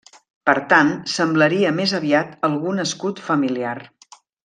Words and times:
Per 0.49 0.55
tant, 0.71 0.89
semblaria 1.17 1.73
més 1.81 1.95
aviat 2.01 2.35
algun 2.51 2.85
escut 2.89 3.23
familiar. 3.31 3.79